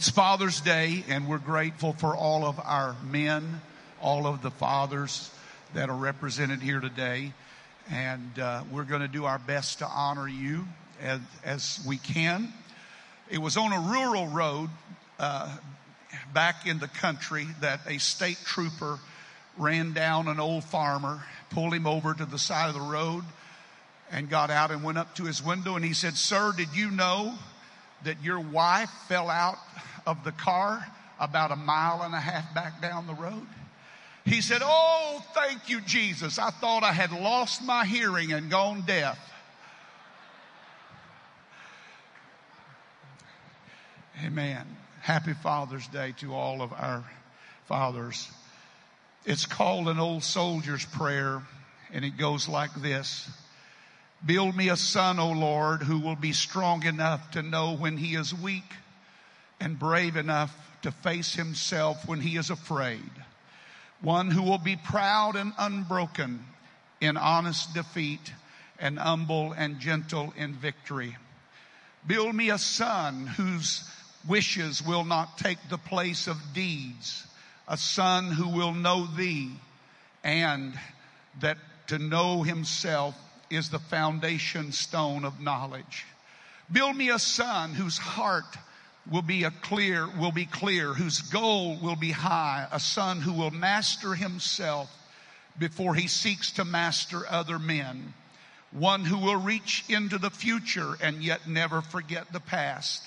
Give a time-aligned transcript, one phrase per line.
[0.00, 3.60] It's Father's Day, and we're grateful for all of our men,
[4.00, 5.30] all of the fathers
[5.74, 7.34] that are represented here today.
[7.90, 10.66] And uh, we're going to do our best to honor you
[11.02, 12.50] as, as we can.
[13.28, 14.70] It was on a rural road
[15.18, 15.54] uh,
[16.32, 18.98] back in the country that a state trooper
[19.58, 23.22] ran down an old farmer, pulled him over to the side of the road,
[24.10, 25.76] and got out and went up to his window.
[25.76, 27.34] And he said, Sir, did you know
[28.04, 29.58] that your wife fell out
[30.06, 30.86] of the car
[31.18, 33.46] about a mile and a half back down the road?
[34.24, 36.38] He said, Oh, thank you, Jesus.
[36.38, 39.18] I thought I had lost my hearing and gone deaf.
[44.24, 44.66] Amen.
[45.00, 47.02] Happy Father's Day to all of our
[47.66, 48.30] fathers.
[49.24, 51.42] It's called an old soldier's prayer,
[51.92, 53.28] and it goes like this.
[54.24, 58.14] Build me a son, O Lord, who will be strong enough to know when he
[58.14, 58.74] is weak
[59.58, 63.10] and brave enough to face himself when he is afraid.
[64.02, 66.44] One who will be proud and unbroken
[67.00, 68.32] in honest defeat
[68.78, 71.16] and humble and gentle in victory.
[72.06, 73.84] Build me a son whose
[74.26, 77.26] wishes will not take the place of deeds,
[77.68, 79.50] a son who will know thee
[80.24, 80.78] and
[81.40, 83.14] that to know himself
[83.50, 86.06] is the foundation stone of knowledge.
[86.70, 88.56] Build me a son whose heart
[89.10, 93.32] will be a clear, will be clear, whose goal will be high, a son who
[93.32, 94.88] will master himself
[95.58, 98.14] before he seeks to master other men.
[98.70, 103.02] One who will reach into the future and yet never forget the past.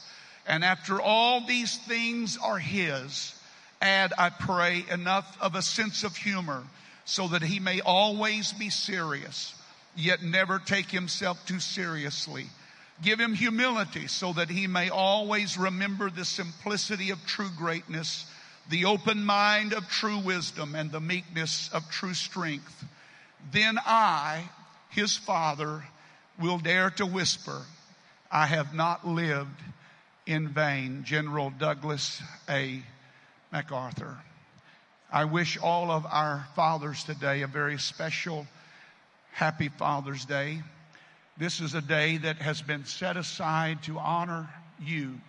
[0.46, 3.34] And after all these things are his,
[3.82, 6.64] add, I pray, enough of a sense of humor
[7.06, 9.56] so that he may always be serious
[9.96, 12.48] yet never take himself too seriously.
[13.02, 18.26] Give him humility so that he may always remember the simplicity of true greatness,
[18.70, 22.86] the open mind of true wisdom, and the meekness of true strength.
[23.52, 24.50] Then I,
[24.90, 25.84] his father,
[26.40, 27.62] will dare to whisper,
[28.32, 29.59] I have not lived
[30.26, 31.03] in vain.
[31.03, 32.82] General Douglas A.
[33.52, 34.18] MacArthur.
[35.12, 38.48] I wish all of our fathers today a very special
[39.34, 40.62] Happy Father's Day.
[41.38, 44.48] This is a day that has been set aside to honor
[44.80, 45.20] you.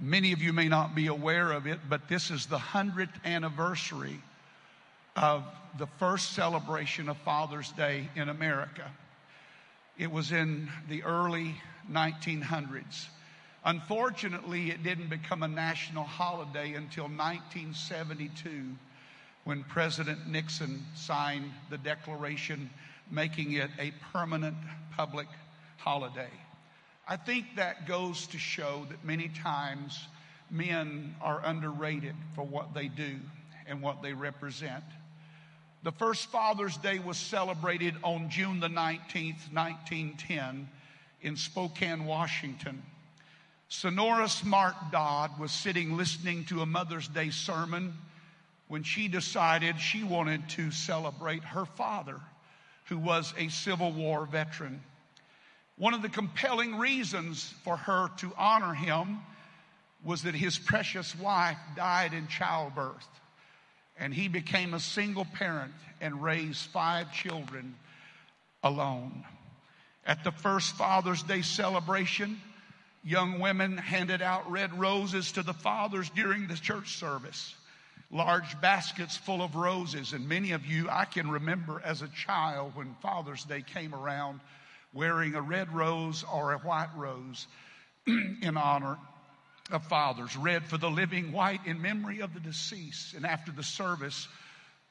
[0.00, 4.18] Many of you may not be aware of it, but this is the 100th anniversary
[5.14, 5.44] of
[5.76, 8.90] the first celebration of Father's Day in America.
[9.98, 11.56] It was in the early
[11.92, 13.08] 1900s.
[13.66, 18.78] Unfortunately, it didn't become a national holiday until 1972
[19.44, 22.70] when President Nixon signed the declaration
[23.10, 24.56] making it a permanent
[24.96, 25.26] public
[25.78, 26.30] holiday.
[27.08, 30.06] I think that goes to show that many times
[30.50, 33.16] men are underrated for what they do
[33.66, 34.84] and what they represent.
[35.82, 40.68] The first Father's Day was celebrated on June the 19th, 1910
[41.22, 42.82] in Spokane, Washington.
[43.68, 47.94] Sonora Smart Dodd was sitting listening to a Mother's Day sermon
[48.70, 52.20] when she decided she wanted to celebrate her father,
[52.84, 54.80] who was a Civil War veteran.
[55.76, 59.18] One of the compelling reasons for her to honor him
[60.04, 63.08] was that his precious wife died in childbirth,
[63.98, 67.74] and he became a single parent and raised five children
[68.62, 69.24] alone.
[70.06, 72.40] At the first Father's Day celebration,
[73.02, 77.56] young women handed out red roses to the fathers during the church service
[78.10, 80.12] large baskets full of roses.
[80.12, 84.40] And many of you, I can remember as a child when Father's Day came around
[84.92, 87.46] wearing a red rose or a white rose
[88.06, 88.98] in honor
[89.70, 90.36] of fathers.
[90.36, 93.14] Red for the living, white in memory of the deceased.
[93.14, 94.26] And after the service,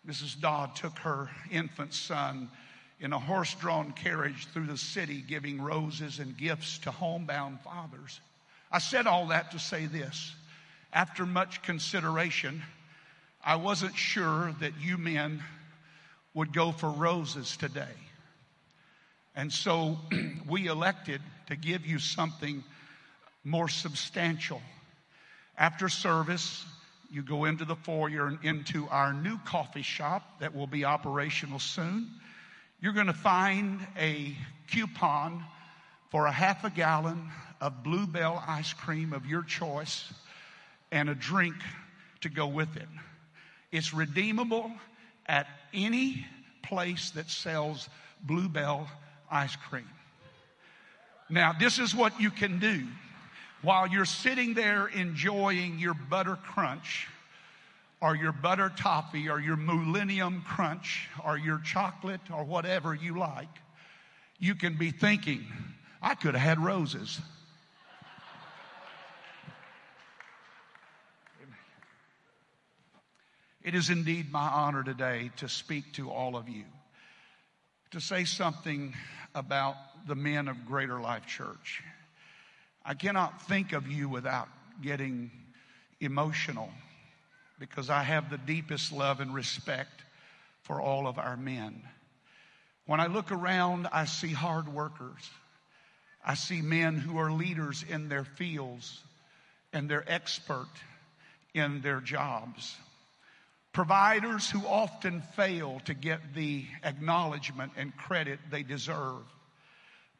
[0.07, 0.39] Mrs.
[0.39, 2.49] Dodd took her infant son
[3.01, 8.19] in a horse drawn carriage through the city, giving roses and gifts to homebound fathers.
[8.71, 10.33] I said all that to say this.
[10.91, 12.61] After much consideration,
[13.43, 15.41] I wasn't sure that you men
[16.33, 17.87] would go for roses today.
[19.35, 19.97] And so
[20.47, 22.63] we elected to give you something
[23.43, 24.61] more substantial.
[25.57, 26.65] After service,
[27.11, 31.59] you go into the foyer and into our new coffee shop that will be operational
[31.59, 32.07] soon.
[32.81, 34.35] You're going to find a
[34.69, 35.43] coupon
[36.09, 40.11] for a half a gallon of Blue Bell ice cream of your choice
[40.91, 41.55] and a drink
[42.21, 42.87] to go with it.
[43.71, 44.71] It's redeemable
[45.25, 46.25] at any
[46.63, 47.87] place that sells
[48.23, 48.89] Blue Bell
[49.29, 49.87] ice cream.
[51.29, 52.83] Now, this is what you can do.
[53.61, 57.07] while you're sitting there enjoying your butter crunch
[58.01, 63.49] or your butter toffee or your millennium crunch or your chocolate or whatever you like,
[64.39, 65.45] you can be thinking,
[66.01, 67.19] I could have had roses.
[73.69, 76.63] It is indeed my honor today to speak to all of you,
[77.91, 78.95] to say something
[79.35, 79.75] about
[80.07, 81.83] the men of Greater Life Church.
[82.83, 84.47] I cannot think of you without
[84.81, 85.29] getting
[85.99, 86.71] emotional
[87.59, 90.01] because I have the deepest love and respect
[90.63, 91.83] for all of our men.
[92.87, 95.29] When I look around, I see hard workers.
[96.25, 98.99] I see men who are leaders in their fields
[99.71, 100.69] and they're expert
[101.53, 102.75] in their jobs.
[103.71, 109.23] Providers who often fail to get the acknowledgement and credit they deserve.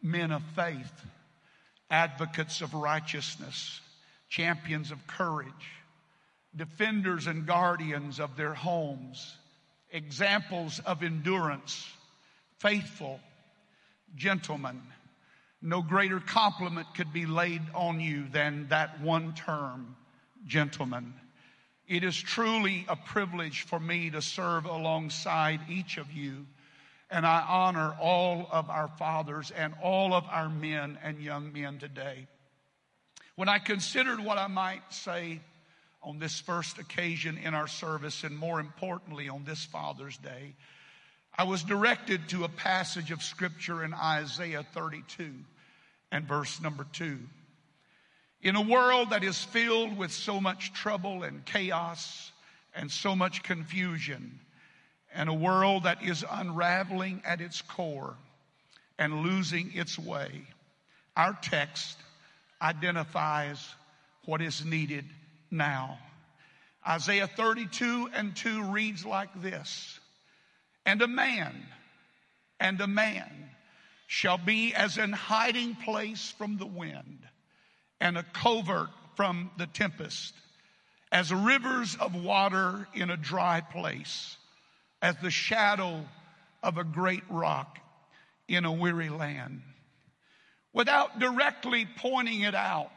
[0.02, 1.06] Men of faith,
[1.90, 3.82] advocates of righteousness,
[4.30, 5.74] champions of courage,
[6.56, 9.36] defenders and guardians of their homes,
[9.92, 11.88] examples of endurance,
[12.60, 13.20] faithful,
[14.16, 14.82] gentlemen.
[15.62, 19.96] No greater compliment could be laid on you than that one term,
[20.46, 21.14] gentleman.
[21.90, 26.46] It is truly a privilege for me to serve alongside each of you.
[27.10, 31.80] And I honor all of our fathers and all of our men and young men
[31.80, 32.28] today.
[33.36, 35.40] When I considered what I might say
[36.04, 40.54] on this first occasion in our service, and more importantly on this Father's Day,
[41.36, 45.34] I was directed to a passage of Scripture in Isaiah 32
[46.12, 47.18] and verse number 2.
[48.42, 52.32] In a world that is filled with so much trouble and chaos
[52.74, 54.40] and so much confusion,
[55.14, 58.16] and a world that is unraveling at its core
[58.98, 60.44] and losing its way,
[61.18, 61.98] our text
[62.62, 63.68] identifies
[64.26, 65.06] what is needed
[65.52, 65.98] now.
[66.88, 70.00] Isaiah 32 and 2 reads like this
[70.86, 71.66] And a man,
[72.60, 73.50] and a man
[74.08, 77.20] shall be as an hiding place from the wind
[78.00, 80.34] and a covert from the tempest,
[81.12, 84.38] as rivers of water in a dry place,
[85.02, 86.06] as the shadow
[86.64, 87.80] of a great rock
[88.48, 89.62] in a weary land.
[90.74, 92.92] Without directly pointing it out,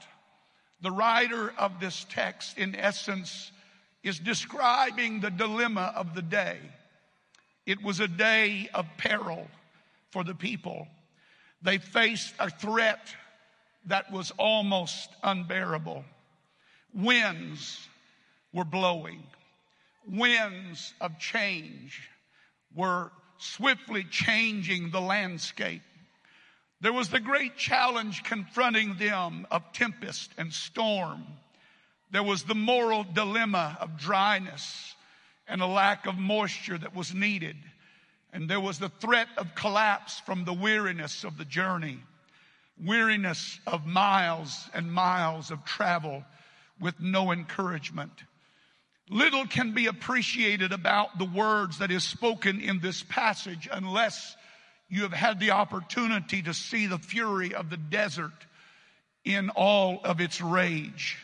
[0.81, 3.51] the writer of this text, in essence,
[4.03, 6.59] is describing the dilemma of the day.
[7.67, 9.47] It was a day of peril
[10.11, 10.89] for the people.
[11.63, 13.15] They faced a threat
[13.87, 16.05] that was almost unbearable.
[16.95, 17.89] Winds
[18.53, 19.23] were blowing.
[20.07, 22.09] Winds of change
[22.75, 25.83] were swiftly changing the landscape.
[26.81, 31.25] There was the great challenge confronting them of tempest and storm.
[32.11, 34.95] There was the moral dilemma of dryness
[35.49, 37.57] and a lack of moisture that was needed.
[38.33, 41.99] And there was the threat of collapse from the weariness of the journey
[42.81, 46.25] weariness of miles and miles of travel
[46.81, 48.13] with no encouragement.
[49.09, 54.37] Little can be appreciated about the words that is spoken in this passage unless
[54.89, 58.47] you have had the opportunity to see the fury of the desert
[59.25, 61.19] in all of its rage.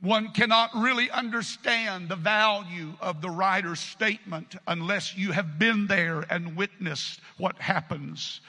[0.00, 6.24] One cannot really understand the value of the writer's statement unless you have been there
[6.30, 8.40] and witnessed what happens.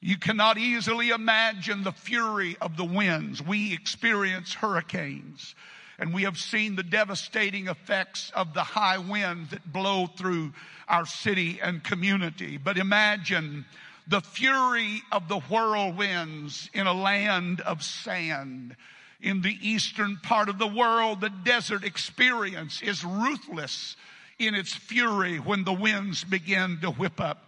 [0.00, 3.42] You cannot easily imagine the fury of the winds.
[3.42, 5.54] We experience hurricanes
[5.98, 10.52] and we have seen the devastating effects of the high winds that blow through
[10.88, 12.56] our city and community.
[12.56, 13.66] But imagine
[14.06, 18.76] the fury of the whirlwinds in a land of sand.
[19.20, 23.96] In the eastern part of the world, the desert experience is ruthless
[24.38, 27.47] in its fury when the winds begin to whip up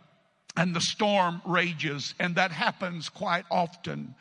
[0.56, 4.14] and the storm rages, and that happens quite often.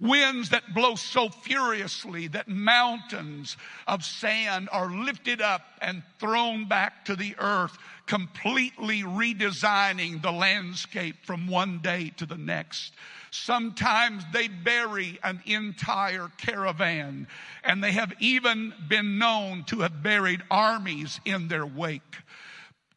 [0.00, 7.04] Winds that blow so furiously that mountains of sand are lifted up and thrown back
[7.04, 12.94] to the earth, completely redesigning the landscape from one day to the next.
[13.30, 17.28] Sometimes they bury an entire caravan,
[17.62, 22.16] and they have even been known to have buried armies in their wake.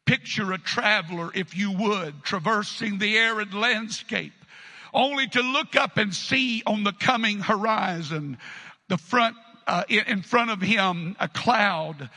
[0.06, 4.32] Picture a traveler, if you would, traversing the arid landscape,
[4.94, 8.38] only to look up and see on the coming horizon,
[8.88, 9.36] the front,
[9.66, 12.08] uh, in front of him, a cloud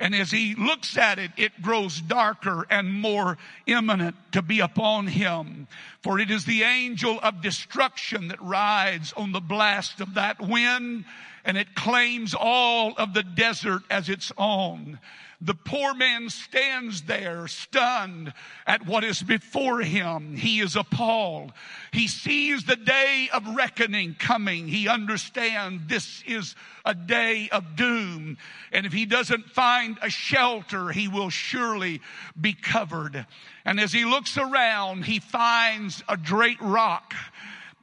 [0.00, 3.36] And as he looks at it, it grows darker and more
[3.66, 5.66] imminent to be upon him.
[6.02, 11.04] For it is the angel of destruction that rides on the blast of that wind
[11.44, 15.00] and it claims all of the desert as its own.
[15.40, 18.32] The poor man stands there stunned
[18.66, 20.34] at what is before him.
[20.34, 21.52] He is appalled.
[21.92, 24.66] He sees the day of reckoning coming.
[24.66, 28.36] He understands this is a day of doom.
[28.72, 32.00] And if he doesn't find a shelter, he will surely
[32.38, 33.24] be covered.
[33.64, 37.14] And as he looks around, he finds a great rock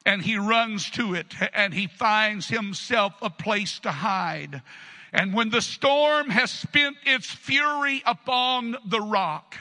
[0.06, 4.62] and he runs to it and he finds himself a place to hide.
[5.16, 9.56] And when the storm has spent its fury upon the rock,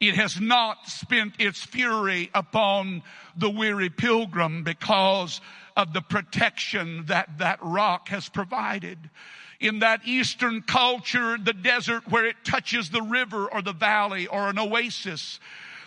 [0.00, 3.02] it has not spent its fury upon
[3.36, 5.40] the weary pilgrim because
[5.76, 9.10] of the protection that that rock has provided.
[9.58, 14.48] In that Eastern culture, the desert where it touches the river or the valley or
[14.48, 15.40] an oasis,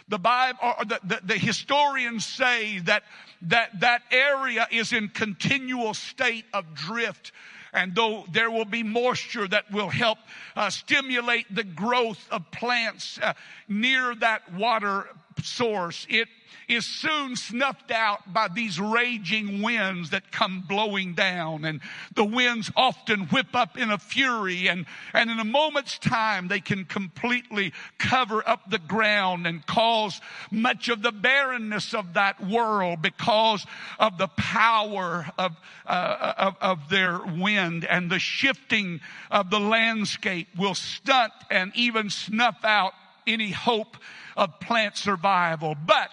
[0.08, 3.04] the Bible, or the, the, the historians say that,
[3.44, 7.32] that that area is in continual state of drift.
[7.74, 10.18] And though there will be moisture that will help
[10.56, 13.34] uh, stimulate the growth of plants uh,
[13.68, 15.10] near that water
[15.46, 16.28] source, it
[16.68, 21.64] is soon snuffed out by these raging winds that come blowing down.
[21.64, 21.80] And
[22.14, 24.68] the winds often whip up in a fury.
[24.68, 30.20] And, and in a moment's time they can completely cover up the ground and cause
[30.52, 33.66] much of the barrenness of that world because
[33.98, 37.86] of the power of, uh, of, of their wind.
[37.86, 39.00] And the shifting
[39.32, 42.94] of the landscape will stunt and even snuff out
[43.26, 43.98] any hope
[44.38, 45.76] of plant survival.
[45.86, 46.12] But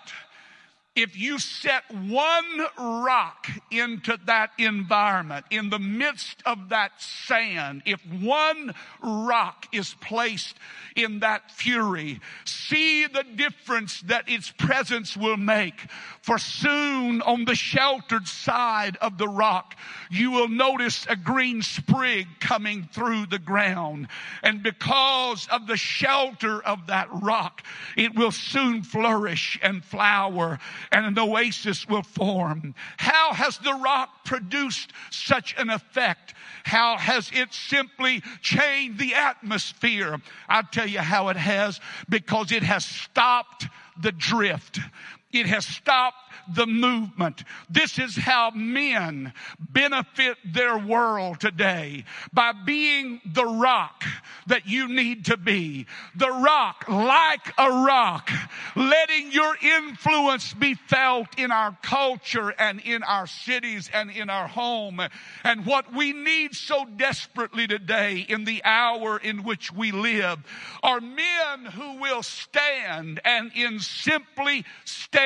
[0.97, 8.01] if you set one rock into that environment, in the midst of that sand, if
[8.21, 8.73] one
[9.03, 10.57] rock is placed
[10.95, 15.81] in that fury, see the difference that its presence will make.
[16.23, 19.75] For soon on the sheltered side of the rock,
[20.11, 24.07] you will notice a green sprig coming through the ground.
[24.45, 27.63] And because of the shelter of that rock,
[27.97, 30.61] it will soon flourish and flower
[30.93, 32.75] and an oasis will form.
[32.97, 36.35] How has the rock produced such an effect?
[36.65, 40.21] How has it simply changed the atmosphere?
[40.49, 43.69] I'll tell you how it has because it has stopped
[44.01, 44.81] the drift.
[45.35, 47.43] It has stopped the movement.
[47.69, 54.05] This is how men benefit their world today by being the rock
[54.47, 55.87] that you need to be.
[56.15, 58.31] The rock, like a rock,
[58.77, 64.47] letting your influence be felt in our culture and in our cities and in our
[64.47, 65.01] home.
[65.43, 70.39] And what we need so desperately today in the hour in which we live
[70.83, 75.24] are men who will stand and in simply standing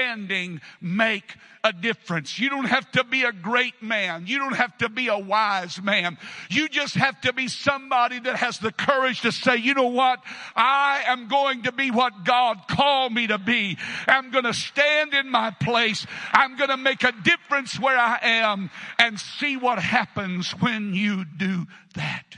[0.80, 2.38] make a difference.
[2.38, 4.26] You don't have to be a great man.
[4.26, 6.18] You don't have to be a wise man.
[6.50, 10.22] You just have to be somebody that has the courage to say, you know what?
[10.54, 13.76] I am going to be what God called me to be.
[14.06, 16.06] I'm going to stand in my place.
[16.32, 21.24] I'm going to make a difference where I am and see what happens when you
[21.24, 22.36] do that.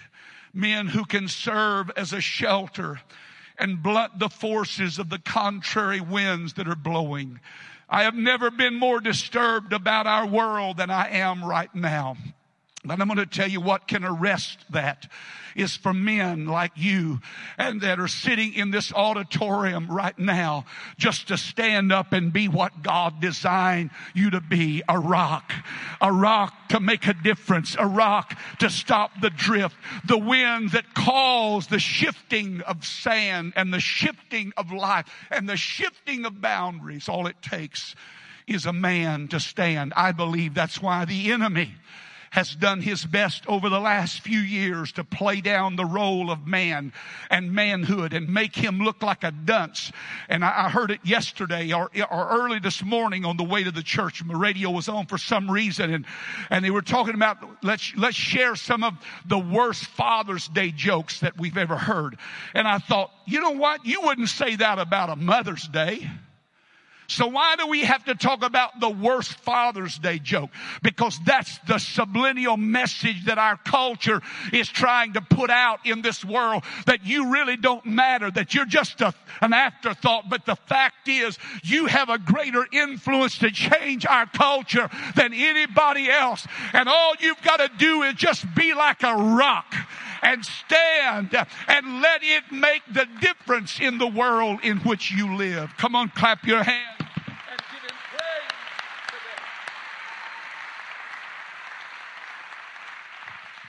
[0.52, 3.00] Men who can serve as a shelter
[3.60, 7.38] and blunt the forces of the contrary winds that are blowing.
[7.88, 12.16] I have never been more disturbed about our world than I am right now.
[12.82, 15.06] But I'm going to tell you what can arrest that
[15.54, 17.20] is for men like you
[17.58, 20.64] and that are sitting in this auditorium right now
[20.96, 24.82] just to stand up and be what God designed you to be.
[24.88, 25.52] A rock.
[26.00, 27.76] A rock to make a difference.
[27.78, 29.76] A rock to stop the drift.
[30.06, 35.58] The wind that cause the shifting of sand and the shifting of life and the
[35.58, 37.10] shifting of boundaries.
[37.10, 37.94] All it takes
[38.46, 39.92] is a man to stand.
[39.96, 41.74] I believe that's why the enemy
[42.30, 46.46] has done his best over the last few years to play down the role of
[46.46, 46.92] man
[47.28, 49.90] and manhood and make him look like a dunce.
[50.28, 53.72] And I, I heard it yesterday or, or early this morning on the way to
[53.72, 54.22] the church.
[54.24, 56.06] My radio was on for some reason and,
[56.50, 58.94] and they were talking about let's, let's share some of
[59.26, 62.16] the worst Father's Day jokes that we've ever heard.
[62.54, 63.84] And I thought, you know what?
[63.84, 66.08] You wouldn't say that about a Mother's Day.
[67.10, 70.50] So why do we have to talk about the worst Father's Day joke?
[70.80, 76.24] Because that's the subliminal message that our culture is trying to put out in this
[76.24, 80.30] world that you really don't matter, that you're just a, an afterthought.
[80.30, 86.08] But the fact is you have a greater influence to change our culture than anybody
[86.08, 86.46] else.
[86.72, 89.74] And all you've got to do is just be like a rock
[90.22, 91.34] and stand
[91.66, 95.76] and let it make the difference in the world in which you live.
[95.76, 96.99] Come on, clap your hands.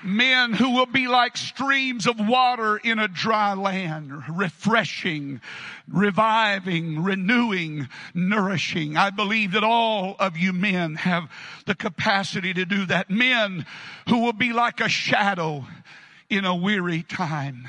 [0.03, 5.41] Men who will be like streams of water in a dry land, refreshing,
[5.87, 8.97] reviving, renewing, nourishing.
[8.97, 11.29] I believe that all of you men have
[11.65, 13.09] the capacity to do that.
[13.09, 13.65] Men
[14.09, 15.65] who will be like a shadow
[16.29, 17.67] in a weary time.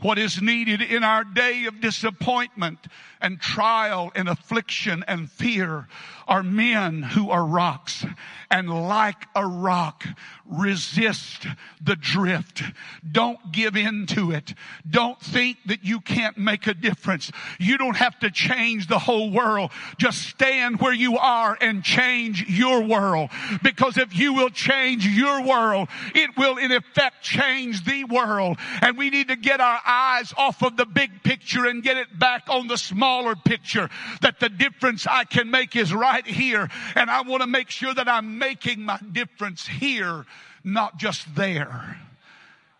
[0.00, 2.78] What is needed in our day of disappointment
[3.20, 5.88] and trial and affliction and fear
[6.28, 8.04] are men who are rocks
[8.50, 10.06] and like a rock
[10.44, 11.46] resist
[11.80, 12.62] the drift.
[13.10, 14.54] Don't give in to it.
[14.88, 17.30] Don't think that you can't make a difference.
[17.58, 19.70] You don't have to change the whole world.
[19.98, 23.30] Just stand where you are and change your world.
[23.62, 28.58] Because if you will change your world, it will in effect change the world.
[28.80, 32.18] And we need to get our eyes off of the big picture and get it
[32.18, 33.88] back on the smaller picture
[34.20, 36.68] that the difference I can make is right here.
[36.94, 40.26] And I want to make sure that I'm making my difference here,
[40.62, 41.98] not just there.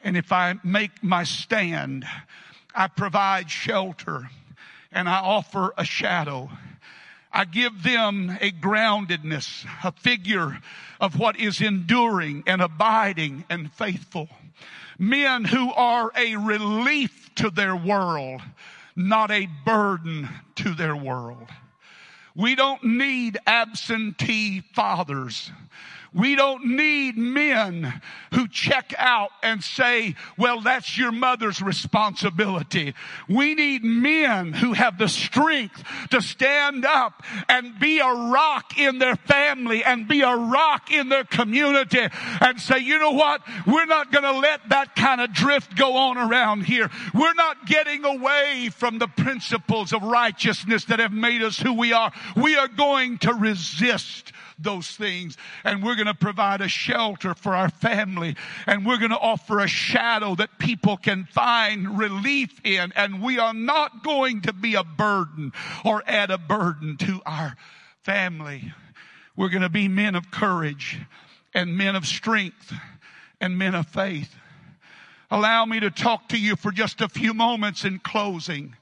[0.04, 2.04] And if I make my stand,
[2.74, 4.30] I provide shelter
[4.92, 6.50] and I offer a shadow.
[7.32, 10.58] I give them a groundedness, a figure
[11.00, 14.28] of what is enduring and abiding and faithful.
[14.98, 18.42] Men who are a relief to their world,
[18.96, 21.48] not a burden to their world.
[22.34, 25.50] We don't need absentee fathers.
[26.18, 28.00] We don't need men
[28.34, 32.94] who check out and say, well, that's your mother's responsibility.
[33.28, 38.98] We need men who have the strength to stand up and be a rock in
[38.98, 42.00] their family and be a rock in their community
[42.40, 43.42] and say, you know what?
[43.64, 46.90] We're not going to let that kind of drift go on around here.
[47.14, 51.92] We're not getting away from the principles of righteousness that have made us who we
[51.92, 52.10] are.
[52.36, 55.36] We are going to resist those things.
[55.64, 58.36] And we're going to provide a shelter for our family.
[58.66, 62.92] And we're going to offer a shadow that people can find relief in.
[62.96, 65.52] And we are not going to be a burden
[65.84, 67.56] or add a burden to our
[68.02, 68.72] family.
[69.36, 70.98] We're going to be men of courage
[71.54, 72.72] and men of strength
[73.40, 74.34] and men of faith.
[75.30, 78.74] Allow me to talk to you for just a few moments in closing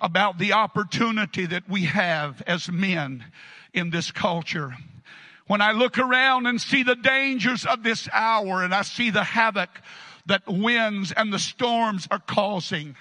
[0.00, 3.24] about the opportunity that we have as men
[3.72, 4.74] in this culture.
[5.46, 9.24] When I look around and see the dangers of this hour and I see the
[9.24, 9.68] havoc
[10.26, 12.96] that winds and the storms are causing,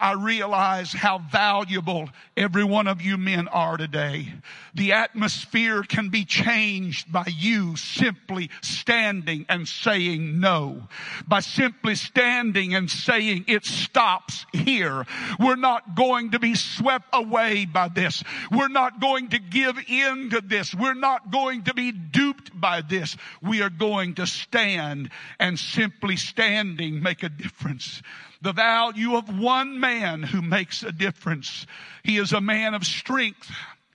[0.00, 4.32] I realize how valuable every one of you men are today.
[4.74, 10.88] The atmosphere can be changed by you simply standing and saying no.
[11.28, 15.04] By simply standing and saying it stops here.
[15.38, 18.24] We're not going to be swept away by this.
[18.50, 20.74] We're not going to give in to this.
[20.74, 23.16] We're not going to be duped by this.
[23.42, 28.02] We are going to stand and simply standing make a difference
[28.42, 31.66] the value of one man who makes a difference.
[32.02, 33.50] He is a man of strength.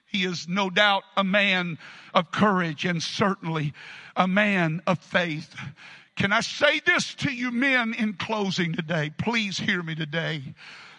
[0.05, 1.77] He is no doubt a man
[2.13, 3.73] of courage and certainly
[4.15, 5.55] a man of faith.
[6.15, 9.11] Can I say this to you men in closing today?
[9.17, 10.43] Please hear me today.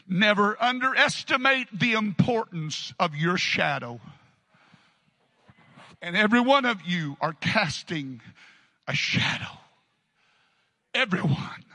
[0.08, 4.00] Never underestimate the importance of your shadow.
[6.02, 8.20] And every one of you are casting
[8.86, 9.58] a shadow.
[10.94, 11.65] Everyone.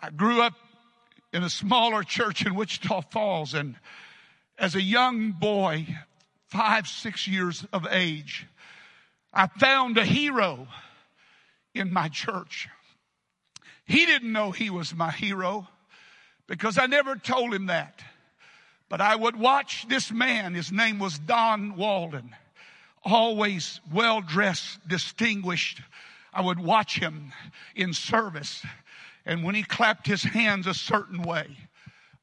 [0.00, 0.54] I grew up
[1.32, 3.74] in a smaller church in Wichita Falls, and
[4.56, 5.86] as a young boy,
[6.46, 8.46] five, six years of age,
[9.32, 10.68] I found a hero
[11.74, 12.68] in my church.
[13.86, 15.66] He didn't know he was my hero
[16.46, 18.00] because I never told him that.
[18.88, 22.34] But I would watch this man, his name was Don Walden,
[23.04, 25.82] always well dressed, distinguished.
[26.32, 27.32] I would watch him
[27.74, 28.64] in service
[29.28, 31.46] and when he clapped his hands a certain way,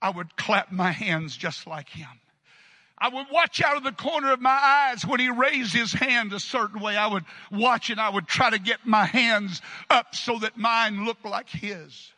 [0.02, 2.10] I would clap my hands just like him.
[2.98, 6.34] I would watch out of the corner of my eyes when he raised his hand
[6.34, 6.98] a certain way.
[6.98, 11.06] I would watch and I would try to get my hands up so that mine
[11.06, 12.12] looked like his.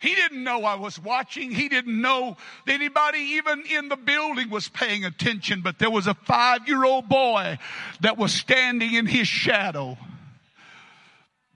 [0.00, 1.50] He didn't know I was watching.
[1.50, 6.06] He didn't know that anybody even in the building was paying attention, but there was
[6.06, 7.58] a five year old boy
[8.02, 9.98] that was standing in his shadow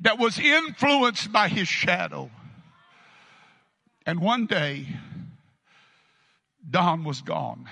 [0.03, 2.31] that was influenced by his shadow.
[4.05, 4.87] And one day,
[6.69, 7.69] Don was gone.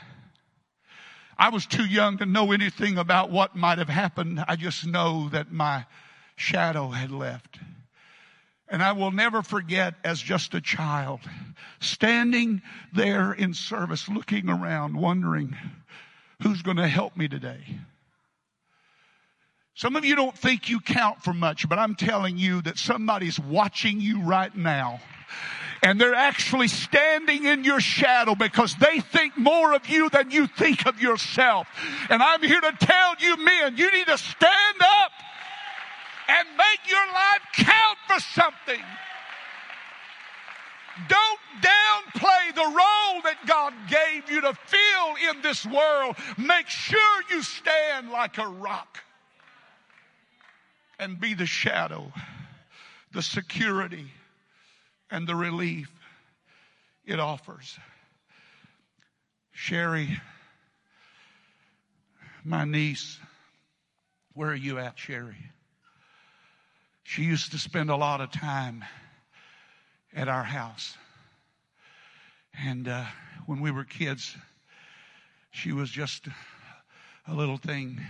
[1.37, 4.45] I was too young to know anything about what might have happened.
[4.47, 5.87] I just know that my
[6.37, 7.59] shadow had left.
[8.69, 11.21] And I will never forget as just a child
[11.81, 12.63] standing
[12.93, 15.57] there in service, looking around, wondering
[16.43, 17.81] who's going to help me today.
[19.75, 23.39] Some of you don't think you count for much, but I'm telling you that somebody's
[23.39, 25.01] watching you right now.
[25.83, 30.47] And they're actually standing in your shadow because they think more of you than you
[30.47, 31.67] think of yourself.
[32.11, 35.13] And I'm here to tell you men, you need to stand up
[36.29, 38.85] and make your life count for something.
[41.09, 46.17] Don't downplay the role that God gave you to fill in this world.
[46.37, 49.03] Make sure you stand like a rock
[51.01, 52.13] and be the shadow,
[53.13, 54.07] the security,
[55.11, 55.91] and the relief
[57.07, 57.79] it offers.
[59.53, 60.21] Sherry,
[62.45, 63.19] my niece,
[64.35, 65.39] where are you at, Sherry?
[67.03, 68.85] She used to spend a lot of time
[70.15, 70.97] at our house.
[72.63, 73.05] And uh,
[73.47, 74.37] when we were kids,
[75.51, 76.29] she was just
[77.27, 78.01] a little thing.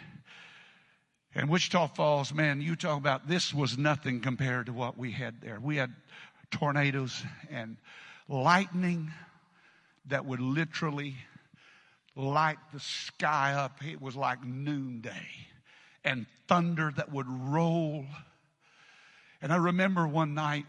[1.34, 5.40] And Wichita Falls, man, you talk about this was nothing compared to what we had
[5.40, 5.60] there.
[5.60, 5.94] We had
[6.50, 7.76] tornadoes and
[8.28, 9.12] lightning
[10.06, 11.16] that would literally
[12.16, 13.84] light the sky up.
[13.84, 15.28] It was like noonday.
[16.04, 18.06] And thunder that would roll
[19.42, 20.66] and I remember one night,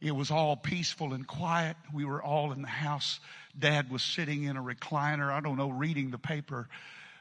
[0.00, 1.76] it was all peaceful and quiet.
[1.92, 3.20] We were all in the house.
[3.58, 6.68] Dad was sitting in a recliner, I don't know, reading the paper.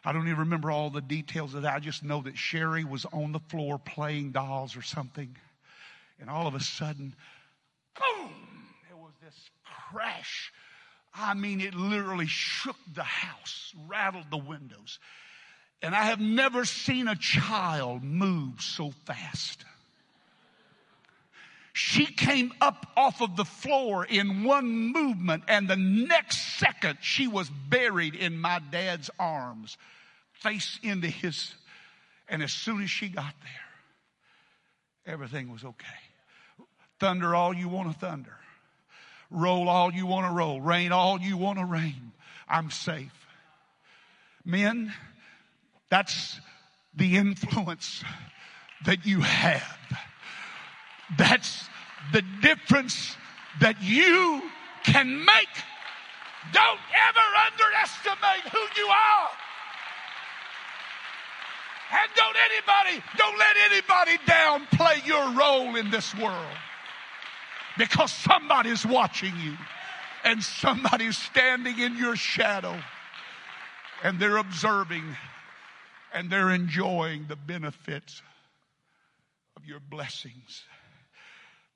[0.07, 1.73] I don't even remember all the details of that.
[1.73, 5.35] I just know that Sherry was on the floor playing dolls or something.
[6.21, 7.13] And all of a sudden,
[7.99, 8.31] boom,
[8.87, 9.35] there was this
[9.91, 10.53] crash.
[11.13, 14.97] I mean, it literally shook the house, rattled the windows.
[15.81, 19.65] And I have never seen a child move so fast.
[21.73, 27.27] She came up off of the floor in one movement, and the next second she
[27.27, 29.77] was buried in my dad's arms,
[30.39, 31.53] face into his.
[32.29, 35.85] And as soon as she got there, everything was okay.
[36.99, 38.37] Thunder all you want to thunder,
[39.29, 42.11] roll all you want to roll, rain all you want to rain.
[42.47, 43.27] I'm safe.
[44.43, 44.93] Men,
[45.89, 46.39] that's
[46.95, 48.03] the influence
[48.85, 49.77] that you have.
[51.17, 51.67] That's
[52.11, 53.15] the difference
[53.59, 54.41] that you
[54.83, 55.47] can make.
[56.51, 57.19] Don't ever
[57.51, 59.29] underestimate who you are.
[61.91, 66.57] And don't anybody, don't let anybody downplay your role in this world.
[67.77, 69.55] Because somebody's watching you
[70.23, 72.77] and somebody's standing in your shadow
[74.03, 75.03] and they're observing
[76.13, 78.21] and they're enjoying the benefits
[79.55, 80.63] of your blessings.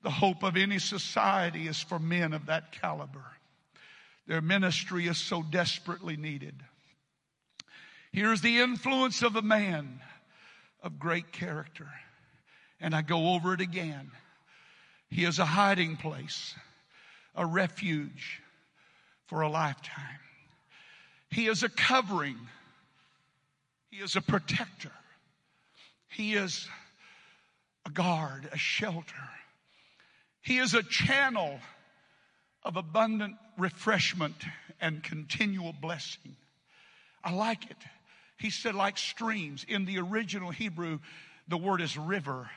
[0.02, 3.24] The hope of any society is for men of that caliber.
[4.26, 6.54] Their ministry is so desperately needed.
[8.12, 10.00] Here's the influence of a man
[10.82, 11.88] of great character.
[12.78, 14.10] And I go over it again.
[15.08, 16.54] He is a hiding place,
[17.34, 18.40] a refuge
[19.26, 20.18] for a lifetime.
[21.30, 22.36] He is a covering.
[23.90, 24.92] He is a protector.
[26.08, 26.68] He is
[27.86, 29.14] a guard, a shelter.
[30.42, 31.58] He is a channel
[32.62, 34.44] of abundant refreshment
[34.80, 36.36] and continual blessing.
[37.24, 37.76] I like it.
[38.42, 39.64] He said, like streams.
[39.68, 40.98] In the original Hebrew,
[41.46, 42.50] the word is river.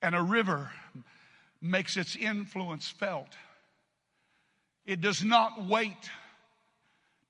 [0.00, 0.70] And a river
[1.60, 3.26] makes its influence felt.
[4.86, 6.10] It does not wait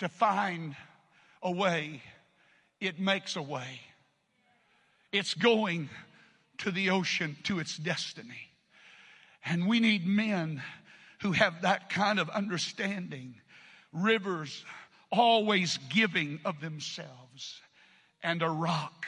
[0.01, 0.77] to find
[1.43, 2.03] a way,
[2.81, 3.81] it makes a way.
[5.11, 5.89] It's going
[6.59, 8.51] to the ocean, to its destiny.
[9.43, 10.63] And we need men
[11.23, 13.37] who have that kind of understanding.
[13.91, 14.67] Rivers
[15.11, 17.61] always giving of themselves.
[18.23, 19.07] And a rock.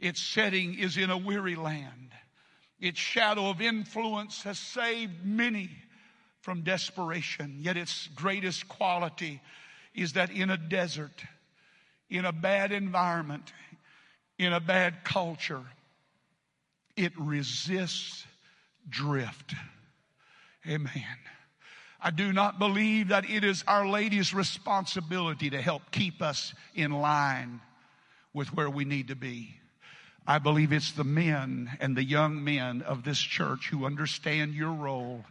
[0.00, 2.12] Its setting is in a weary land.
[2.80, 5.70] Its shadow of influence has saved many
[6.40, 7.58] from desperation.
[7.60, 9.40] Yet its greatest quality
[9.94, 11.24] is that in a desert,
[12.08, 13.52] in a bad environment,
[14.38, 15.64] in a bad culture,
[16.96, 18.24] it resists
[18.88, 19.54] drift.
[20.66, 21.18] Amen.
[22.00, 26.92] I do not believe that it is Our Lady's responsibility to help keep us in
[26.92, 27.60] line
[28.32, 29.54] with where we need to be.
[30.26, 34.72] I believe it's the men and the young men of this church who understand your
[34.72, 35.24] role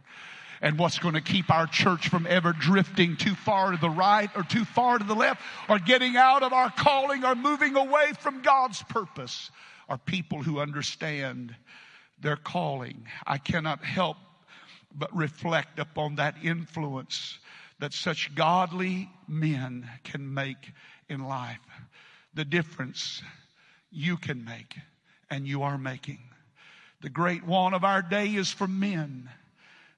[0.62, 4.30] and what's going to keep our church from ever drifting too far to the right
[4.36, 8.12] or too far to the left or getting out of our calling or moving away
[8.20, 9.52] from God's purpose
[9.88, 11.56] are people who understand
[12.20, 13.06] their calling.
[13.26, 14.18] I cannot help
[14.94, 17.40] but reflect upon that influence
[17.80, 20.74] that such godly men can make
[21.10, 21.60] in life.
[22.34, 23.22] The difference
[23.92, 24.76] you can make
[25.30, 26.20] and you are making.
[27.02, 29.30] The great want of our day is for men,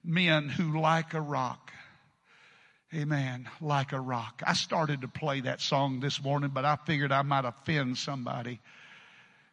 [0.03, 1.71] men who like a rock.
[2.93, 3.47] Amen.
[3.61, 4.41] Like a rock.
[4.45, 8.59] I started to play that song this morning, but I figured I might offend somebody.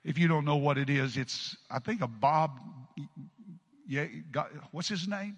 [0.05, 2.59] If you don't know what it is, it's, I think, a Bob,
[3.89, 4.07] yeah,
[4.73, 5.37] what's his name?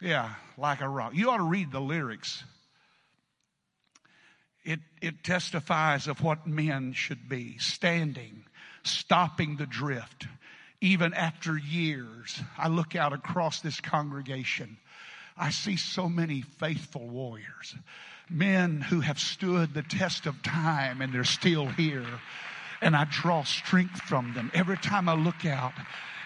[0.00, 1.12] Yeah, like a rock.
[1.14, 2.42] You ought to read the lyrics.
[4.64, 8.44] It, it testifies of what men should be standing,
[8.82, 10.26] stopping the drift.
[10.80, 14.78] Even after years, I look out across this congregation.
[15.36, 17.74] I see so many faithful warriors,
[18.28, 22.06] men who have stood the test of time and they're still here.
[22.82, 24.50] And I draw strength from them.
[24.54, 25.72] Every time I look out,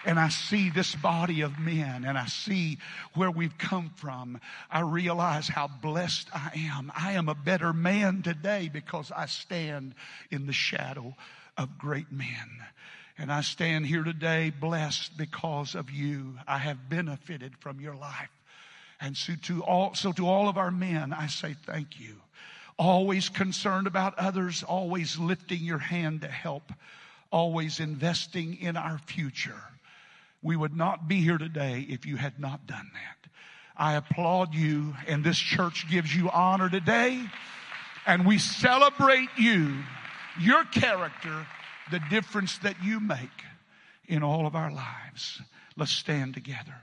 [0.05, 2.77] and I see this body of men and I see
[3.15, 4.39] where we've come from,
[4.69, 6.91] I realize how blessed I am.
[6.95, 9.95] I am a better man today because I stand
[10.29, 11.15] in the shadow
[11.57, 12.63] of great men.
[13.17, 16.37] And I stand here today blessed because of you.
[16.47, 18.29] I have benefited from your life.
[19.01, 22.15] And so to all, so to all of our men, I say thank you.
[22.77, 26.73] Always concerned about others, always lifting your hand to help,
[27.31, 29.61] always investing in our future.
[30.45, 33.31] We would not be here today if you had not done that.
[33.75, 37.19] I applaud you, and this church gives you honor today.
[38.05, 39.75] And we celebrate you,
[40.39, 41.47] your character,
[41.89, 43.17] the difference that you make
[44.07, 45.41] in all of our lives.
[45.75, 46.75] Let's stand together.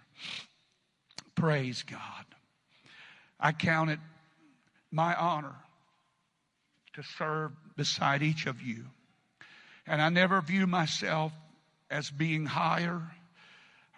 [1.37, 2.25] Praise God.
[3.39, 4.01] I count it
[4.91, 5.55] my honor
[6.95, 8.87] to serve beside each of you.
[9.87, 11.33] And I never view myself
[11.89, 13.03] as being higher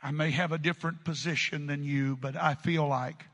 [0.05, 3.25] I may have a different position than you, but I feel like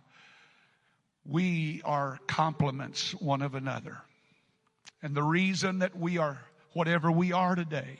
[1.26, 3.98] we are complements one of another.
[5.02, 6.38] And the reason that we are
[6.72, 7.98] whatever we are today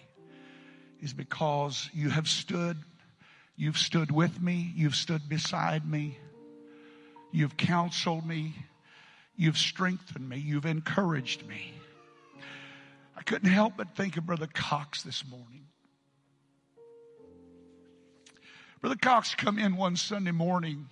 [1.01, 2.77] is because you have stood,
[3.57, 6.17] you've stood with me, you've stood beside me,
[7.33, 8.55] you've counseled me,
[9.37, 11.73] you've strengthened me, you've encouraged me.
[13.17, 15.67] I couldn't help but think of Brother Cox this morning.
[18.81, 20.89] Brother Cox come in one Sunday morning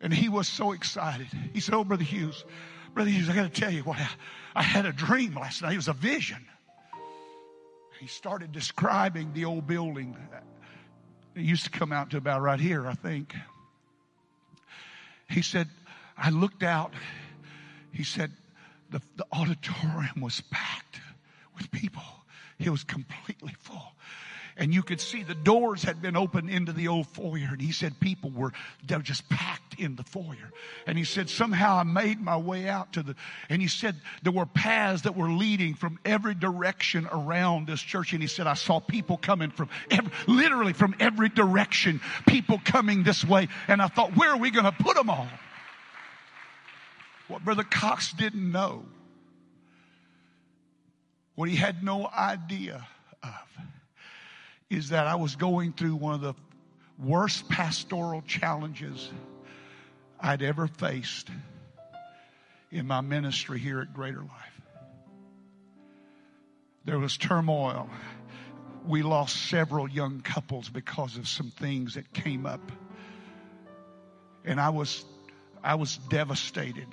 [0.00, 1.28] and he was so excited.
[1.52, 2.44] He said, Oh, Brother Hughes,
[2.94, 4.08] Brother Hughes, I got to tell you what I,
[4.54, 5.72] I had a dream last night.
[5.72, 6.44] It was a vision.
[7.98, 10.16] He started describing the old building.
[11.34, 13.34] It used to come out to about right here, I think.
[15.28, 15.68] He said,
[16.16, 16.92] I looked out.
[17.92, 18.32] He said,
[18.90, 21.00] the, the auditorium was packed
[21.56, 22.02] with people.
[22.58, 23.92] It was completely full
[24.60, 27.48] and you could see the doors had been opened into the old foyer.
[27.50, 28.52] And he said people were,
[28.86, 30.52] they were just packed in the foyer.
[30.86, 33.16] And he said, somehow I made my way out to the,
[33.48, 38.12] and he said there were paths that were leading from every direction around this church.
[38.12, 43.02] And he said, I saw people coming from every, literally from every direction, people coming
[43.02, 43.48] this way.
[43.66, 45.28] And I thought, where are we going to put them all?
[47.28, 48.84] What Brother Cox didn't know,
[51.34, 52.86] what he had no idea
[53.22, 53.30] of
[54.70, 56.34] is that I was going through one of the
[56.98, 59.10] worst pastoral challenges
[60.20, 61.28] I'd ever faced
[62.70, 64.60] in my ministry here at Greater Life.
[66.84, 67.90] There was turmoil.
[68.86, 72.72] We lost several young couples because of some things that came up.
[74.44, 75.04] And I was,
[75.62, 76.86] I was devastated.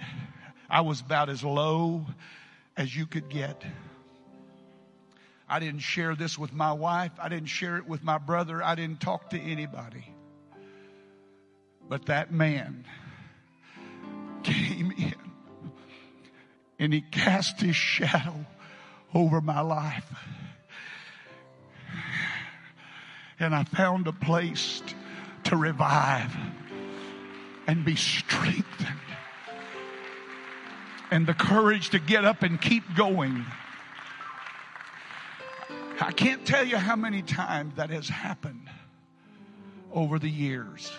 [0.70, 2.06] I was about as low
[2.76, 3.64] as you could get.
[5.50, 7.12] I didn't share this with my wife.
[7.22, 8.64] I didn't share it with my brother.
[8.64, 10.14] I didn't talk to anybody.
[11.88, 12.86] But that man
[14.44, 15.16] came in
[16.80, 18.46] and he cast his shadow
[19.14, 20.14] over my life.
[23.40, 24.82] And I found a place
[25.46, 26.36] to revive
[27.68, 29.00] and be strengthened
[31.12, 33.46] and the courage to get up and keep going.
[36.00, 38.70] I can't tell you how many times that has happened
[39.92, 40.92] over the years.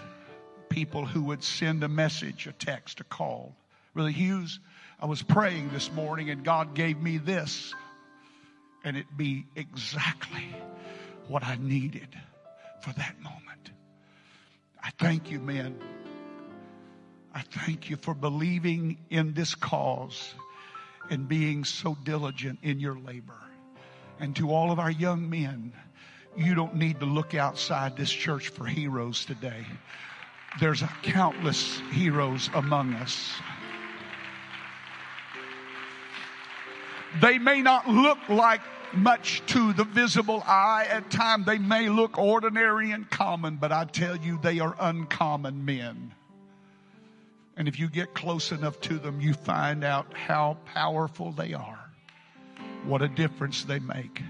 [0.71, 3.55] People who would send a message, a text, a call.
[3.95, 4.59] Brother Hughes,
[5.01, 7.73] I was praying this morning and God gave me this,
[8.83, 10.53] and it be exactly
[11.29, 12.09] what I needed
[12.81, 13.71] for that moment.
[14.83, 15.79] I thank you, men.
[17.33, 20.35] I thank you for believing in this cause
[21.09, 23.48] and being so diligent in your labor
[24.21, 25.73] and to all of our young men
[26.37, 29.67] you don't need to look outside this church for heroes today.
[30.61, 33.35] There's countless heroes among us.
[37.21, 38.61] They may not look like
[38.93, 40.87] much to the visible eye.
[40.89, 45.65] At times they may look ordinary and common, but I tell you, they are uncommon
[45.65, 46.15] men.
[47.57, 51.88] And if you get close enough to them, you find out how powerful they are.
[52.85, 54.23] What a difference they make.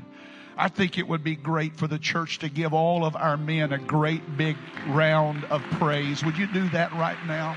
[0.56, 3.72] I think it would be great for the church to give all of our men
[3.72, 4.56] a great big
[4.88, 6.24] round of praise.
[6.24, 7.56] Would you do that right now?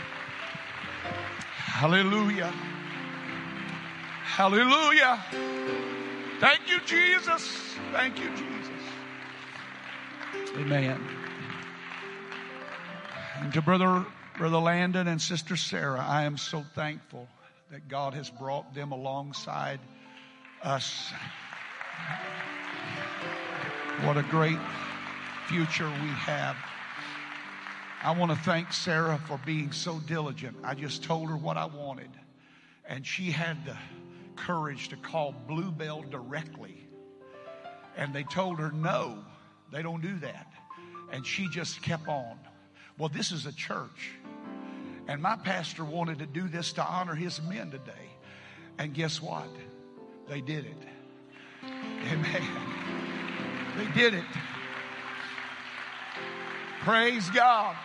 [1.56, 2.54] Hallelujah.
[4.24, 5.20] Hallelujah.
[6.40, 7.76] Thank you, Jesus.
[7.92, 8.52] Thank you, Jesus.
[10.58, 11.02] Amen.
[13.40, 14.06] And to Brother,
[14.38, 17.28] Brother Landon and Sister Sarah, I am so thankful
[17.72, 19.80] that God has brought them alongside
[20.64, 21.12] us.
[24.04, 24.60] What a great
[25.48, 26.56] future we have.
[28.04, 30.58] I want to thank Sarah for being so diligent.
[30.64, 32.10] I just told her what I wanted,
[32.86, 33.78] and she had the
[34.36, 36.88] courage to call Blue Bell directly.
[37.98, 39.20] And they told her, no,
[39.72, 40.52] they don't do that.
[41.12, 42.40] And she just kept on.
[42.98, 44.12] Well, this is a church.
[45.08, 48.10] And my pastor wanted to do this to honor his men today.
[48.78, 49.50] And guess what?
[50.32, 50.78] They did it.
[52.10, 52.44] Amen.
[53.78, 54.24] They did it.
[56.80, 57.76] Praise God.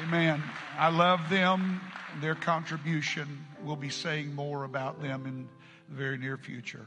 [0.00, 0.40] Amen.
[0.78, 1.80] I love them
[2.20, 3.44] their contribution.
[3.64, 5.48] We'll be saying more about them in
[5.88, 6.86] the very near future.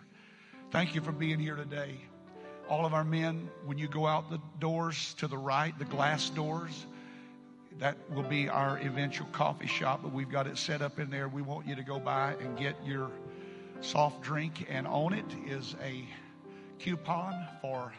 [0.72, 1.98] Thank you for being here today.
[2.70, 6.30] All of our men, when you go out the doors to the right, the glass
[6.30, 6.86] doors,
[7.80, 11.28] that will be our eventual coffee shop, but we've got it set up in there.
[11.28, 13.12] We want you to go by and get your
[13.82, 16.04] soft drink, and on it is a
[16.80, 17.92] coupon for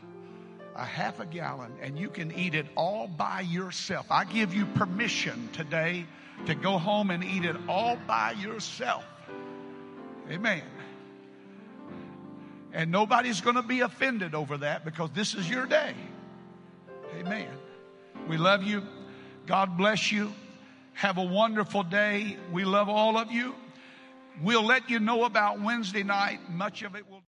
[0.75, 4.07] a half a gallon, and you can eat it all by yourself.
[4.11, 6.07] I give you permission today
[6.47, 9.05] to go home and eat it all by yourself.
[10.31, 10.63] Amen.
[12.73, 15.95] And nobody's going to be offended over that because this is your day.
[17.19, 17.49] Amen.
[18.29, 18.83] We love you.
[19.47, 20.33] God bless you.
[20.95, 22.37] Have a wonderful day.
[22.51, 23.55] We love all of you.
[24.41, 26.41] We'll let you know about Wednesday night.
[26.51, 27.23] Much of it will.